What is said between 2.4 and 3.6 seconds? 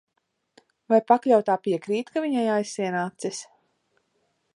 aizsien acis?